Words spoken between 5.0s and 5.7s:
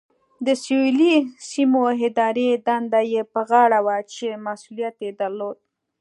یې درلود.